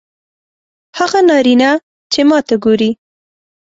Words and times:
هغه 0.99 1.19
نارینه 1.29 1.71
چې 2.11 2.21
ماته 2.29 2.55
ګوري 2.63 2.91